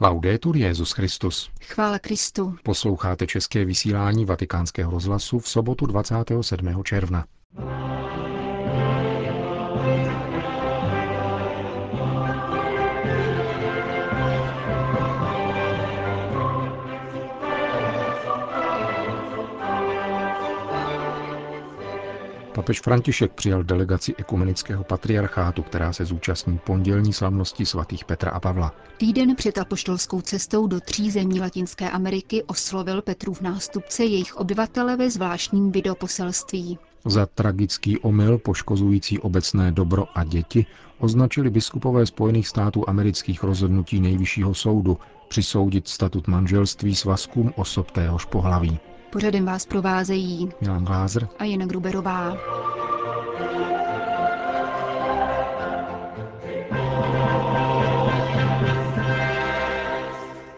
[0.00, 1.50] Laudetur Jezus Christus.
[1.62, 2.56] Chvála Kristu.
[2.62, 6.82] Posloucháte české vysílání Vatikánského rozhlasu v sobotu 27.
[6.84, 7.24] června.
[22.68, 28.74] Papež František přijal delegaci ekumenického patriarchátu, která se zúčastní pondělní slavnosti svatých Petra a Pavla.
[28.96, 35.10] Týden před apoštolskou cestou do tří zemí Latinské Ameriky oslovil Petrův nástupce jejich obyvatele ve
[35.10, 36.78] zvláštním videoposelství.
[37.04, 40.66] Za tragický omyl poškozující obecné dobro a děti
[40.98, 48.78] označili biskupové Spojených států amerických rozhodnutí nejvyššího soudu přisoudit statut manželství svazkům osob téhož pohlaví.
[49.10, 52.36] Pořadem vás provázejí Milan Glázer a Jana Gruberová.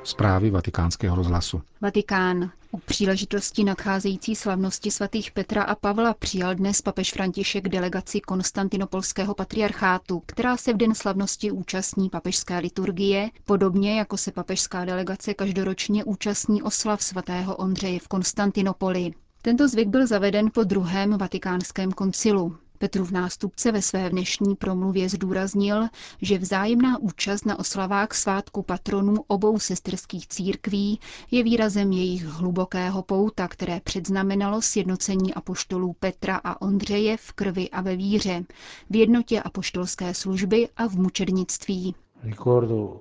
[0.04, 1.62] Zprávy vatikánského rozhlasu.
[1.80, 2.50] Vatikán.
[2.90, 10.56] Příležitosti nadcházející slavnosti svatých Petra a Pavla přijal dnes papež František delegaci Konstantinopolského patriarchátu, která
[10.56, 17.02] se v den slavnosti účastní papežské liturgie, podobně jako se papežská delegace každoročně účastní oslav
[17.02, 19.10] svatého Ondřeje v Konstantinopoli.
[19.42, 22.56] Tento zvyk byl zaveden po druhém vatikánském koncilu.
[22.82, 25.88] Petrův nástupce ve své dnešní promluvě zdůraznil,
[26.22, 33.48] že vzájemná účast na oslavách svátku patronů obou sesterských církví je výrazem jejich hlubokého pouta,
[33.48, 38.44] které předznamenalo sjednocení apoštolů Petra a Ondřeje v krvi a ve víře,
[38.90, 41.94] v jednotě apoštolské služby a v mučednictví.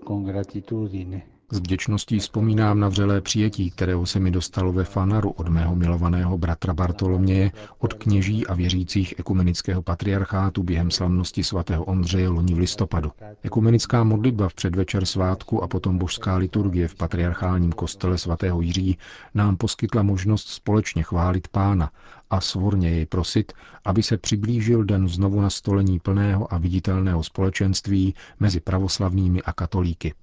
[0.08, 5.48] Con gratitudine s vděčností vzpomínám na vřelé přijetí, kterého se mi dostalo ve Fanaru od
[5.48, 12.54] mého milovaného bratra Bartoloměje, od kněží a věřících ekumenického patriarchátu během slavnosti svatého Ondřeje loni
[12.54, 13.12] v listopadu.
[13.44, 18.98] Ekumenická modlitba v předvečer svátku a potom božská liturgie v patriarchálním kostele svatého Jiří
[19.34, 21.92] nám poskytla možnost společně chválit pána
[22.30, 23.54] a svorně jej prosit,
[23.86, 30.14] aby se přiblížil den znovu nastolení plného a viditelného společenství mezi pravoslavnými a katolíky.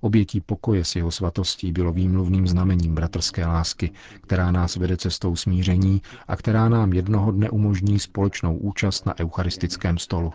[0.00, 6.02] Obětí pokoje s jeho svatostí bylo výmluvným znamením bratrské lásky, která nás vede cestou smíření
[6.28, 10.32] a která nám jednoho dne umožní společnou účast na eucharistickém stolu.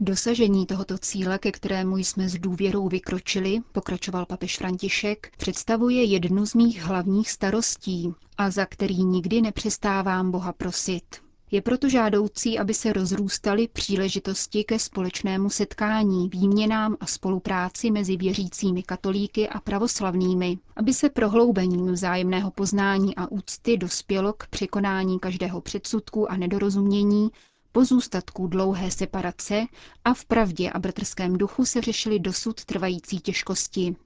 [0.00, 6.54] Dosažení tohoto cíle, ke kterému jsme s důvěrou vykročili, pokračoval papež František, představuje jednu z
[6.54, 11.27] mých hlavních starostí a za který nikdy nepřestávám Boha prosit.
[11.50, 18.82] Je proto žádoucí, aby se rozrůstaly příležitosti ke společnému setkání, výměnám a spolupráci mezi věřícími
[18.82, 26.30] katolíky a pravoslavnými, aby se prohloubením vzájemného poznání a úcty dospělo k překonání každého předsudku
[26.30, 27.28] a nedorozumění,
[27.72, 29.66] pozůstatků dlouhé separace
[30.04, 33.96] a v pravdě a bratrském duchu se řešily dosud trvající těžkosti.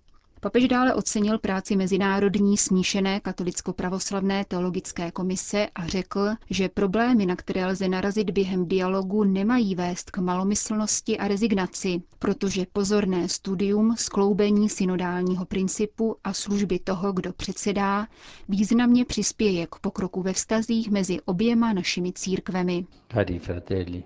[0.45, 7.67] Papež dále ocenil práci Mezinárodní smíšené katolicko-pravoslavné teologické komise a řekl, že problémy, na které
[7.67, 15.45] lze narazit během dialogu, nemají vést k malomyslnosti a rezignaci, protože pozorné studium, skloubení synodálního
[15.45, 18.07] principu a služby toho, kdo předsedá,
[18.49, 22.87] významně přispěje k pokroku ve vztazích mezi oběma našimi církvemi.
[23.13, 24.05] Cari fratelli,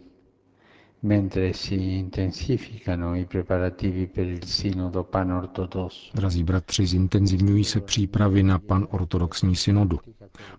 [1.06, 6.10] mentre si intensificano i preparativi per il sinodo panortodosso.
[6.14, 10.00] Drazí bratři, zintenzivňují se přípravy na panortodoxní synodu.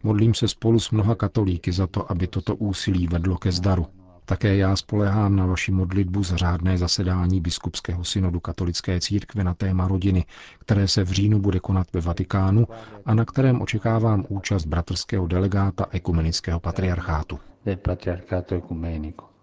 [0.03, 3.85] Modlím se spolu s mnoha katolíky za to, aby toto úsilí vedlo ke zdaru.
[4.25, 9.87] Také já spolehám na vaši modlitbu za řádné zasedání biskupského synodu katolické církve na téma
[9.87, 10.25] rodiny,
[10.59, 12.67] které se v říjnu bude konat ve Vatikánu
[13.05, 17.39] a na kterém očekávám účast bratrského delegáta ekumenického patriarchátu.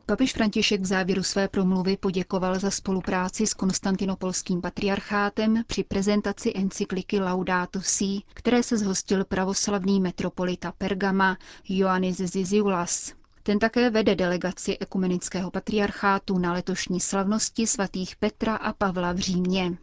[0.06, 7.20] Papež František v závěru své promluvy poděkoval za spolupráci s konstantinopolským patriarchátem při prezentaci encykliky
[7.20, 11.36] Laudato Si, které se zhostil pravoslavný metropolita Pergama
[11.68, 13.12] Ioannis Ziziulas.
[13.42, 19.76] Ten také vede delegaci ekumenického patriarchátu na letošní slavnosti svatých Petra a Pavla v Římě.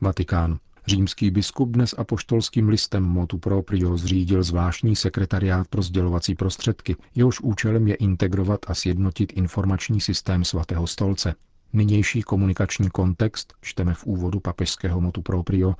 [0.00, 0.58] Vatikán.
[0.90, 6.96] Římský biskup dnes apoštolským listem motu proprio zřídil zvláštní sekretariát pro sdělovací prostředky.
[7.14, 11.34] Jehož účelem je integrovat a sjednotit informační systém svatého stolce.
[11.72, 15.74] Nynější komunikační kontext, čteme v úvodu papežského motu proprio,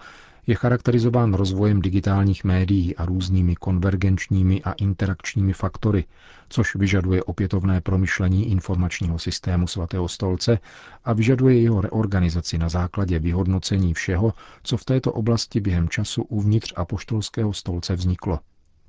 [0.46, 6.04] je charakterizován rozvojem digitálních médií a různými konvergenčními a interakčními faktory,
[6.48, 10.58] což vyžaduje opětovné promyšlení informačního systému svatého stolce
[11.04, 14.32] a vyžaduje jeho reorganizaci na základě vyhodnocení všeho,
[14.62, 18.38] co v této oblasti během času uvnitř apoštolského stolce vzniklo.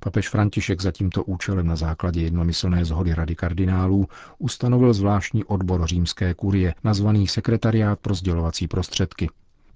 [0.04, 4.06] Papež František za tímto účelem na základě jednomyslné zhody Rady kardinálů
[4.38, 9.28] ustanovil zvláštní odbor římské kurie, nazvaný Sekretariát pro sdělovací prostředky.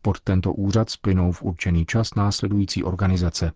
[0.07, 3.53] Pod tento úřad splynou v určený čas následující organizace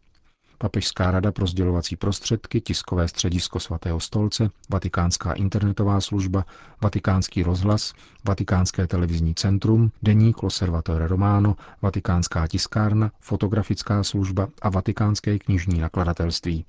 [0.59, 6.45] Papežská rada pro sdělovací prostředky, tiskové středisko svatého stolce, Vatikánská internetová služba,
[6.83, 7.93] Vatikánský rozhlas,
[8.25, 16.65] Vatikánské televizní centrum, deník Loservatore Romano, Vatikánská tiskárna, fotografická služba a Vatikánské knižní nakladatelství.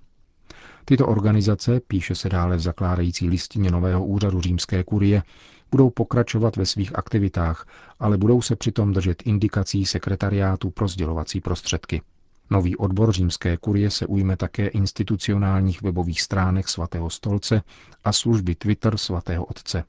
[0.86, 5.24] Tyto organizace, píše se dále v zakládající listině nového úřadu římské kurie,
[5.72, 7.68] budou pokračovat ve svých aktivitách,
[8.00, 12.02] ale budou se přitom držet indikací sekretariátu pro sdělovací prostředky.
[12.50, 17.62] Nový odbor římské kurie se ujme také institucionálních webových stránek svatého stolce
[18.04, 19.84] a služby Twitter svatého otce.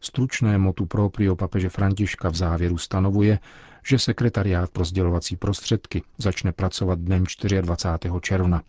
[0.00, 3.38] Stručné motu proprio papeže Františka v závěru stanovuje,
[3.86, 7.24] že sekretariát pro sdělovací prostředky začne pracovat dnem
[7.60, 8.14] 24.
[8.20, 8.62] června.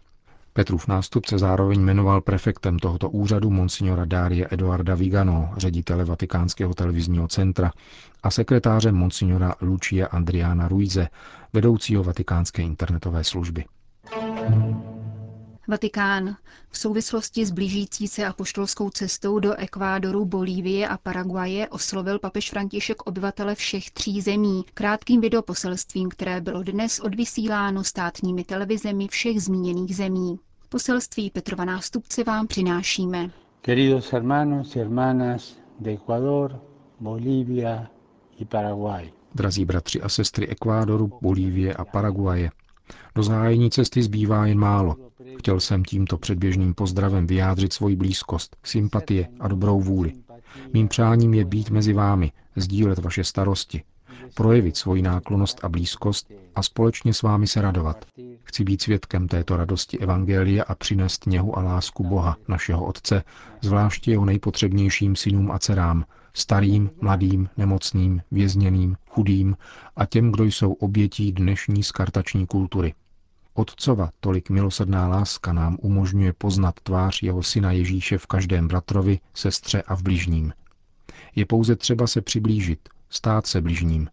[0.53, 7.71] Petrův nástupce zároveň jmenoval prefektem tohoto úřadu monsignora Dárie Eduarda Vigano, ředitele Vatikánského televizního centra,
[8.23, 11.07] a sekretářem monsignora Lucia Andriana Ruize,
[11.53, 13.65] vedoucího Vatikánské internetové služby.
[15.71, 16.35] Vatikán.
[16.69, 23.07] V souvislosti s blížící se apoštolskou cestou do Ekvádoru, Bolívie a Paraguaje oslovil papež František
[23.07, 30.39] obyvatele všech tří zemí krátkým videoposelstvím, které bylo dnes odvysíláno státními televizemi všech zmíněných zemí.
[30.69, 33.31] Poselství Petrova nástupce vám přinášíme.
[33.61, 36.59] Queridos hermanos y hermanas de Ecuador,
[36.99, 37.87] Bolivia
[38.39, 39.11] y Paraguay.
[39.35, 42.49] Drazí bratři a sestry Ekvádoru, Bolívie a Paraguaje,
[43.15, 44.95] do zahájení cesty zbývá jen málo.
[45.37, 50.13] Chtěl jsem tímto předběžným pozdravem vyjádřit svoji blízkost, sympatie a dobrou vůli.
[50.73, 53.83] Mým přáním je být mezi vámi, sdílet vaše starosti,
[54.33, 58.05] projevit svoji náklonost a blízkost a společně s vámi se radovat.
[58.43, 63.23] Chci být svědkem této radosti Evangelia a přinést něhu a lásku Boha, našeho Otce,
[63.61, 69.57] zvláště jeho nejpotřebnějším synům a dcerám, starým, mladým, nemocným, vězněným, chudým
[69.95, 72.93] a těm, kdo jsou obětí dnešní skartační kultury.
[73.53, 79.81] Otcova tolik milosrdná láska nám umožňuje poznat tvář jeho syna Ježíše v každém bratrovi, sestře
[79.81, 80.53] a v bližním.
[81.35, 84.09] Je pouze třeba se přiblížit, stát se bližním.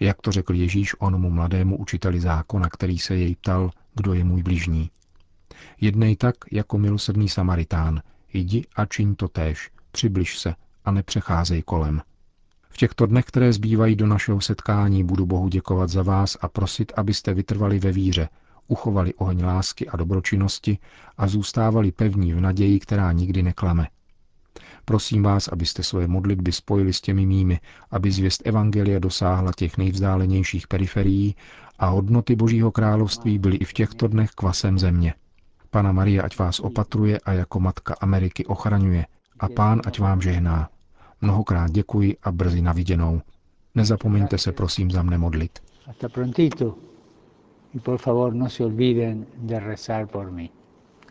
[0.00, 4.42] Jak to řekl Ježíš onomu mladému učiteli zákona, který se jej ptal, kdo je můj
[4.42, 4.90] bližní.
[5.80, 8.02] Jednej tak jako milosrdný Samaritán,
[8.32, 10.54] jdi a čiň to též, přibliž se
[10.84, 12.02] a nepřecházej kolem.
[12.70, 16.92] V těchto dnech, které zbývají do našeho setkání, budu Bohu děkovat za vás a prosit,
[16.96, 18.28] abyste vytrvali ve víře,
[18.68, 20.78] uchovali oheň lásky a dobročinnosti
[21.16, 23.86] a zůstávali pevní v naději, která nikdy neklame.
[24.88, 27.60] Prosím vás, abyste svoje modlitby spojili s těmi mými,
[27.90, 31.36] aby zvěst Evangelia dosáhla těch nejvzdálenějších periferií
[31.78, 35.14] a hodnoty Božího království byly i v těchto dnech kvasem země.
[35.70, 39.06] Pana Maria ať vás opatruje a jako Matka Ameriky ochraňuje
[39.40, 40.68] a Pán ať vám žehná.
[41.20, 43.20] Mnohokrát děkuji a brzy naviděnou.
[43.74, 45.58] Nezapomeňte se prosím za mne modlit.
[47.74, 50.50] Y por favor no se olviden de rezar por mí.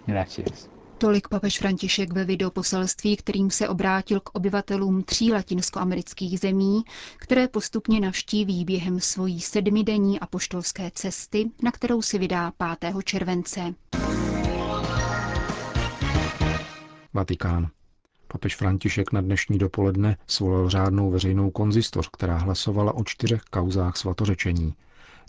[0.07, 0.74] Gracias.
[0.97, 6.83] Tolik papež František ve videoposelství, kterým se obrátil k obyvatelům tří latinskoamerických zemí,
[7.17, 12.95] které postupně navštíví během svojí sedmidenní apoštolské cesty, na kterou si vydá 5.
[13.03, 13.73] července.
[17.13, 17.67] Vatikán.
[18.27, 24.73] Papež František na dnešní dopoledne svolal řádnou veřejnou konzistoř, která hlasovala o čtyřech kauzách svatořečení.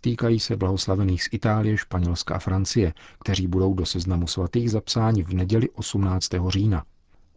[0.06, 5.34] Týkají se blahoslavených z Itálie, Španělska a Francie, kteří budou do seznamu svatých zapsáni v
[5.34, 6.28] neděli 18.
[6.48, 6.84] října.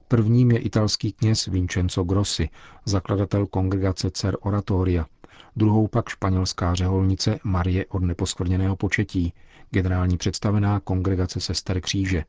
[0.08, 2.50] Prvním je italský kněz Vincenzo Grossi,
[2.86, 5.06] zakladatel kongregace Cer Oratoria,
[5.56, 9.34] druhou pak španělská řeholnice Marie od neposkvrněného početí,
[9.70, 12.24] generální představená kongregace sester kříže.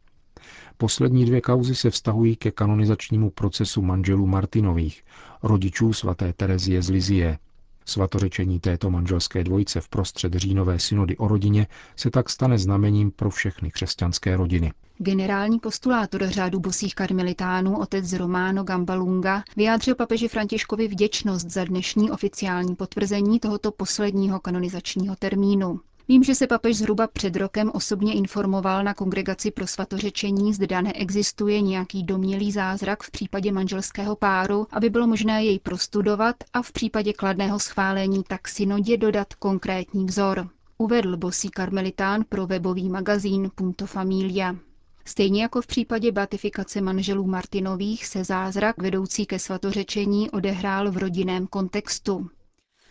[0.77, 5.05] Poslední dvě kauzy se vztahují ke kanonizačnímu procesu manželů Martinových,
[5.43, 7.39] rodičů svaté Terezie z Lizie.
[7.85, 13.31] Svatořečení této manželské dvojice v prostřed říjnové synody o rodině se tak stane znamením pro
[13.31, 14.73] všechny křesťanské rodiny.
[14.99, 22.77] Generální postulátor řádu bosých karmelitánů otec Romano Gambalunga vyjádřil papeži Františkovi vděčnost za dnešní oficiální
[22.77, 25.81] potvrzení tohoto posledního kanonizačního termínu.
[26.11, 31.61] Vím, že se papež zhruba před rokem osobně informoval na kongregaci pro svatořečení, zda neexistuje
[31.61, 37.13] nějaký domělý zázrak v případě manželského páru, aby bylo možné jej prostudovat a v případě
[37.13, 40.49] kladného schválení tak synodě dodat konkrétní vzor.
[40.79, 44.57] Uvedl bosý karmelitán pro webový magazín Punto Familia.
[45.05, 51.47] Stejně jako v případě beatifikace manželů Martinových se zázrak vedoucí ke svatořečení odehrál v rodinném
[51.47, 52.31] kontextu.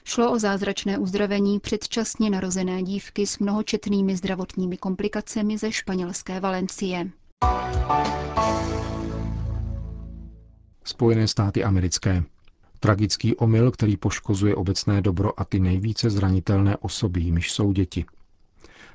[0.09, 7.09] Šlo o zázračné uzdravení předčasně narozené dívky s mnohočetnými zdravotními komplikacemi ze španělské Valencie.
[10.83, 12.23] Spojené státy americké.
[12.79, 18.05] Tragický omyl, který poškozuje obecné dobro a ty nejvíce zranitelné osoby, jimiž jsou děti.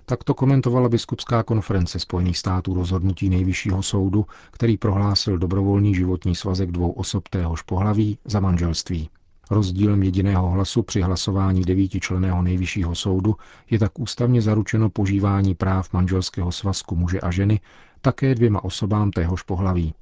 [0.07, 6.73] Tak to komentovala biskupská konference Spojených států rozhodnutí nejvyššího soudu, který prohlásil dobrovolný životní svazek
[6.73, 9.11] dvou osob téhož pohlaví za manželství.
[9.55, 13.37] Rozdílem jediného hlasu při hlasování devítičleného nejvyššího soudu
[13.71, 17.61] je tak ústavně zaručeno požívání práv manželského svazku muže a ženy
[18.01, 19.95] také dvěma osobám téhož pohlaví.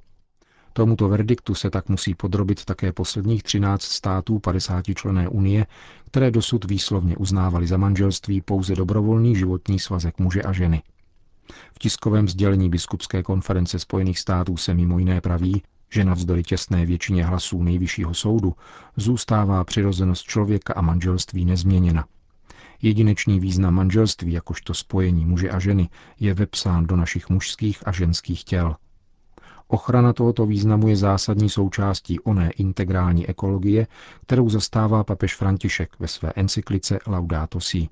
[0.73, 5.65] Tomuto verdiktu se tak musí podrobit také posledních 13 států 50 člené Unie,
[6.05, 10.81] které dosud výslovně uznávali za manželství pouze dobrovolný životní svazek muže a ženy.
[11.75, 15.61] V tiskovém sdělení biskupské konference Spojených států se mimo jiné praví,
[15.93, 18.53] že navzdory těsné většině hlasů nejvyššího soudu
[18.95, 22.05] zůstává přirozenost člověka a manželství nezměněna.
[22.81, 28.43] Jedinečný význam manželství jakožto spojení muže a ženy je vepsán do našich mužských a ženských
[28.43, 28.75] těl.
[29.67, 33.87] Ochrana tohoto významu je zásadní součástí oné integrální ekologie,
[34.21, 37.89] kterou zastává papež František ve své encyklice Laudato Si.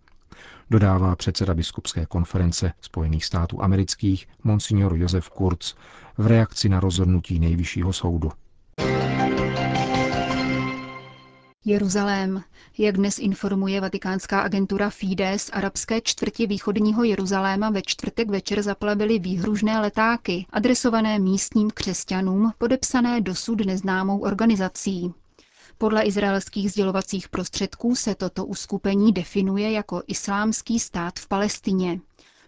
[0.72, 5.76] Dodává předseda biskupské konference Spojených států amerických Monsignor Josef Kurz
[6.18, 8.32] v reakci na rozhodnutí nejvyššího soudu.
[11.66, 12.44] Jeruzalém.
[12.78, 19.80] Jak dnes informuje vatikánská agentura Fides, arabské čtvrti východního Jeruzaléma ve čtvrtek večer zaplavily výhružné
[19.80, 25.14] letáky, adresované místním křesťanům, podepsané dosud neznámou organizací.
[25.82, 32.00] Podle izraelských sdělovacích prostředků se toto uskupení definuje jako islámský stát v Palestině.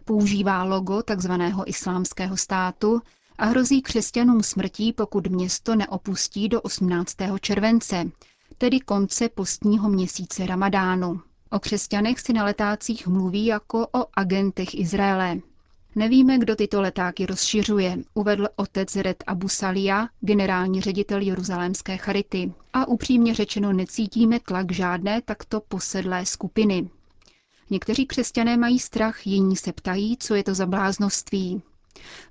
[0.05, 1.31] Používá logo tzv.
[1.65, 3.01] islámského státu
[3.37, 7.15] a hrozí křesťanům smrtí, pokud město neopustí do 18.
[7.41, 8.11] července,
[8.57, 11.21] tedy konce postního měsíce Ramadánu.
[11.51, 15.39] O křesťanech si na letácích mluví jako o agentech Izraele.
[15.95, 22.53] Nevíme, kdo tyto letáky rozšiřuje, uvedl otec Red Abu Salia, generální ředitel Jeruzalémské charity.
[22.73, 26.89] A upřímně řečeno necítíme tlak žádné takto posedlé skupiny.
[27.69, 31.61] Někteří křesťané mají strach, jiní se ptají, co je to za bláznoství.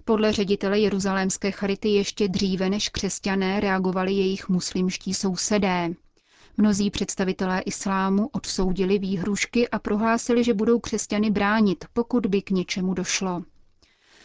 [0.05, 5.91] Podle ředitele Jeruzalémské charity ještě dříve než křesťané reagovali jejich muslimští sousedé.
[6.57, 12.95] Mnozí představitelé islámu odsoudili výhrušky a prohlásili, že budou křesťany bránit, pokud by k něčemu
[12.95, 13.43] došlo.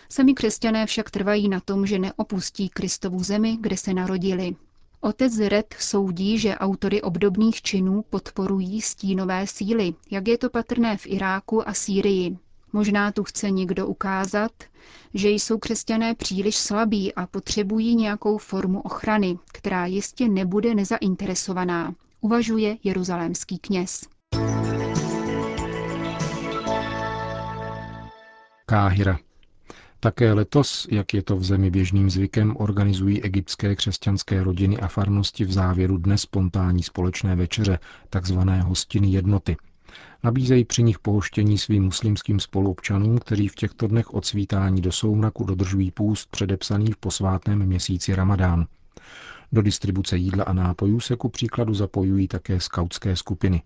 [0.09, 4.55] Sami křesťané však trvají na tom, že neopustí Kristovu zemi, kde se narodili.
[5.01, 11.07] Otec Red soudí, že autory obdobných činů podporují stínové síly, jak je to patrné v
[11.07, 12.37] Iráku a Sýrii.
[12.73, 14.51] Možná tu chce někdo ukázat,
[15.13, 22.77] že jsou křesťané příliš slabí a potřebují nějakou formu ochrany, která jistě nebude nezainteresovaná, uvažuje
[22.83, 24.01] jeruzalémský kněz.
[28.65, 29.26] Káhira.
[29.99, 35.45] Také letos, jak je to v zemi běžným zvykem, organizují egyptské křesťanské rodiny a farnosti
[35.45, 39.57] v závěru dne spontánní společné večeře, takzvané hostiny jednoty.
[40.23, 45.43] Nabízejí při nich pohoštění svým muslimským spoluobčanům, kteří v těchto dnech od svítání do soumraku
[45.43, 48.67] dodržují půst předepsaný v posvátném měsíci Ramadán.
[49.51, 53.61] Do distribuce jídla a nápojů se ku příkladu zapojují také skautské skupiny.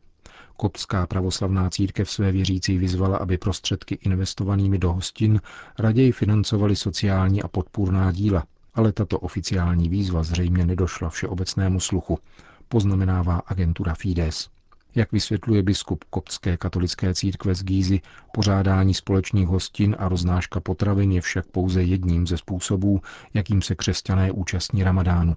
[0.58, 5.42] Koptská pravoslavná církev své věřící vyzvala, aby prostředky investovanými do hostin
[5.80, 12.20] raději financovali sociální a podpůrná díla, ale tato oficiální výzva zřejmě nedošla všeobecnému sluchu,
[12.68, 14.50] poznamenává agentura Fides.
[14.96, 18.01] Jak vysvětluje biskup koptské katolické církve z Gízy,
[18.34, 23.01] pořádání společných hostin a roznáška potravin je však pouze jedním ze způsobů,
[23.34, 25.36] jakým se křesťané účastní ramadánu.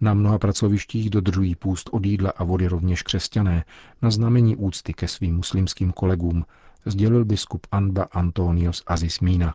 [0.00, 3.64] Na mnoha pracovištích dodržují půst od jídla a vody rovněž křesťané
[4.02, 6.44] na znamení úcty ke svým muslimským kolegům,
[6.86, 9.54] sdělil biskup Anba Antonios Azismína.